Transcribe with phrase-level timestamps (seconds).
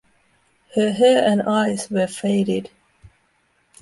[0.73, 2.71] Her hair and eyes were faded.